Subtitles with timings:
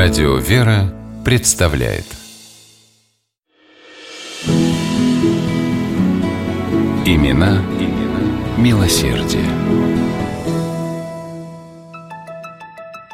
[0.00, 2.04] Радио «Вера» представляет
[7.04, 9.42] Имена, имена милосердие.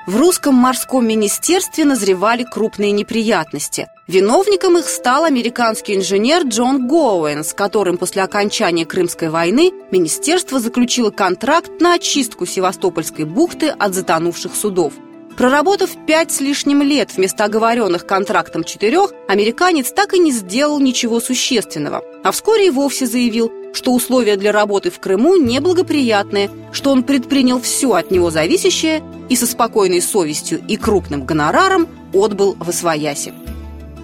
[0.07, 3.89] В русском морском министерстве назревали крупные неприятности.
[4.07, 11.11] Виновником их стал американский инженер Джон Гоуэн, с которым после окончания Крымской войны министерство заключило
[11.11, 14.93] контракт на очистку Севастопольской бухты от затонувших судов.
[15.37, 21.21] Проработав пять с лишним лет вместо оговоренных контрактом четырех, американец так и не сделал ничего
[21.21, 27.03] существенного, а вскоре и вовсе заявил, что условия для работы в Крыму неблагоприятные, что он
[27.03, 33.35] предпринял все от него зависящее и со спокойной совестью и крупным гонораром отбыл в Освояси.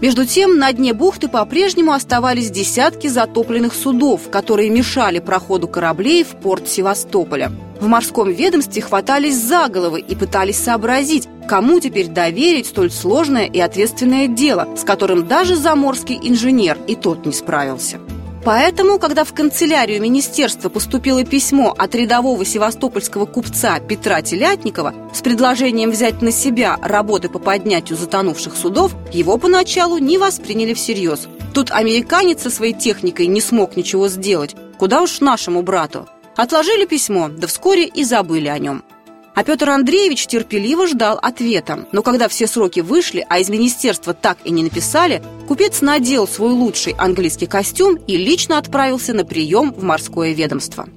[0.01, 6.41] Между тем, на дне бухты по-прежнему оставались десятки затопленных судов, которые мешали проходу кораблей в
[6.41, 7.53] порт Севастополя.
[7.81, 13.59] В морском ведомстве хватались за головы и пытались сообразить, кому теперь доверить столь сложное и
[13.59, 17.98] ответственное дело, с которым даже заморский инженер и тот не справился.
[18.44, 25.91] Поэтому, когда в канцелярию министерства поступило письмо от рядового севастопольского купца Петра Телятникова с предложением
[25.91, 31.28] взять на себя работы по поднятию затонувших судов, его поначалу не восприняли всерьез.
[31.52, 34.56] Тут американец со своей техникой не смог ничего сделать.
[34.78, 36.08] Куда уж нашему брату.
[36.36, 38.83] Отложили письмо, да вскоре и забыли о нем.
[39.41, 41.86] А Петр Андреевич терпеливо ждал ответа.
[41.92, 46.52] Но когда все сроки вышли, а из министерства так и не написали, купец надел свой
[46.52, 50.91] лучший английский костюм и лично отправился на прием в морское ведомство.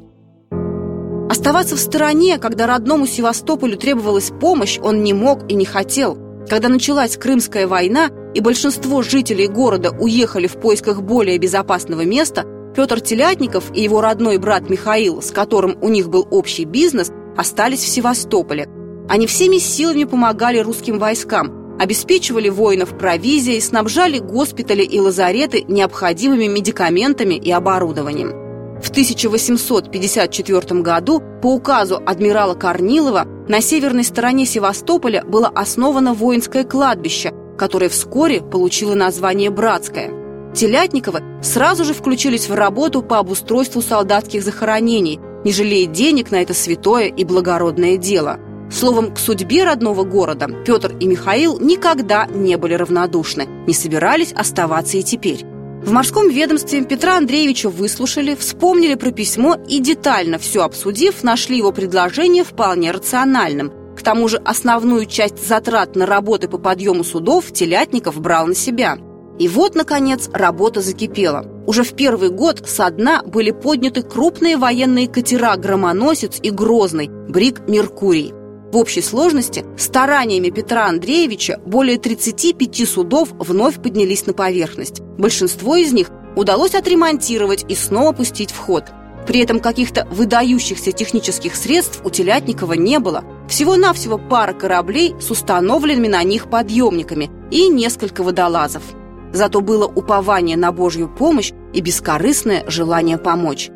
[1.30, 6.18] Оставаться в стороне, когда родному Севастополю требовалась помощь, он не мог и не хотел.
[6.50, 12.44] Когда началась Крымская война и большинство жителей города уехали в поисках более безопасного места,
[12.76, 17.84] Петр Телятников и его родной брат Михаил, с которым у них был общий бизнес, остались
[17.84, 18.68] в Севастополе.
[19.10, 27.36] Они всеми силами помогали русским войскам, обеспечивали воинов провизией, снабжали госпитали и лазареты необходимыми медикаментами
[27.36, 28.44] и оборудованием.
[28.82, 37.34] В 1854 году по указу адмирала Корнилова на северной стороне Севастополя было основано воинское кладбище,
[37.58, 40.12] которое вскоре получило название «Братское».
[40.54, 46.54] Телятниковы сразу же включились в работу по обустройству солдатских захоронений– не жалея денег на это
[46.54, 48.40] святое и благородное дело.
[48.72, 54.98] Словом, к судьбе родного города Петр и Михаил никогда не были равнодушны, не собирались оставаться
[54.98, 55.46] и теперь.
[55.84, 61.72] В морском ведомстве Петра Андреевича выслушали, вспомнили про письмо и, детально все обсудив, нашли его
[61.72, 63.72] предложение вполне рациональным.
[63.98, 68.98] К тому же основную часть затрат на работы по подъему судов Телятников брал на себя–
[69.44, 71.46] и вот, наконец, работа закипела.
[71.68, 77.68] Уже в первый год со дна были подняты крупные военные катера «Громоносец» и «Грозный» «Брик
[77.68, 78.32] Меркурий».
[78.72, 85.02] В общей сложности стараниями Петра Андреевича более 35 судов вновь поднялись на поверхность.
[85.18, 88.86] Большинство из них удалось отремонтировать и снова пустить в ход.
[89.28, 93.26] При этом каких-то выдающихся технических средств у Телятникова не было.
[93.50, 98.84] Всего-навсего пара кораблей с установленными на них подъемниками и несколько водолазов–
[99.34, 103.72] Зато было упование на Божью помощь и бескорыстное желание помочь.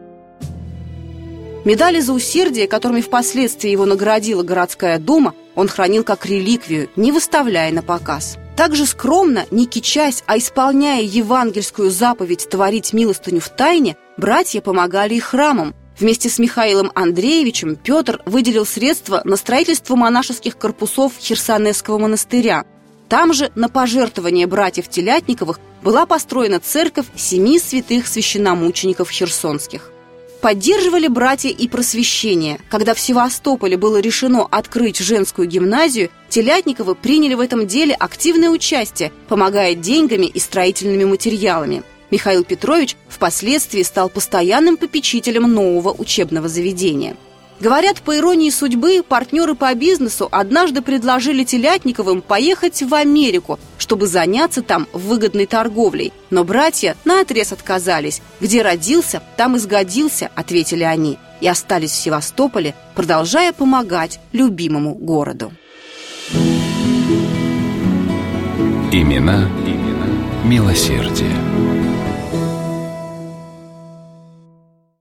[1.66, 7.74] Медали за усердие, которыми впоследствии его наградила городская дума, он хранил как реликвию, не выставляя
[7.74, 8.38] на показ.
[8.56, 15.20] Также скромно, не кичась, а исполняя евангельскую заповедь творить милостыню в тайне, братья помогали и
[15.20, 15.76] храмам.
[16.00, 22.64] Вместе с Михаилом Андреевичем Петр выделил средства на строительство монашеских корпусов Херсонесского монастыря–
[23.10, 29.92] там же на пожертвование братьев Телятниковых была построена церковь семи святых священномучеников херсонских.
[30.42, 32.60] Поддерживали братья и просвещение.
[32.70, 39.12] Когда в Севастополе было решено открыть женскую гимназию, Телятниковы приняли в этом деле активное участие,
[39.28, 41.84] помогая деньгами и строительными материалами.
[42.12, 47.18] Михаил Петрович впоследствии стал постоянным попечителем нового учебного заведения–
[47.60, 54.62] Говорят, по иронии судьбы, партнеры по бизнесу однажды предложили Телятниковым поехать в Америку, чтобы заняться
[54.62, 56.14] там выгодной торговлей.
[56.30, 58.22] Но братья наотрез отказались.
[58.40, 61.18] «Где родился, там и сгодился»,— ответили они.
[61.42, 65.52] И остались в Севастополе, продолжая помогать любимому городу.
[68.92, 70.08] Имена, имена
[70.46, 71.77] милосердие.